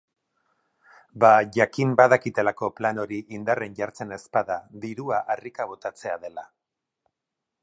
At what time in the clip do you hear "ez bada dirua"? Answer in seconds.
4.19-5.25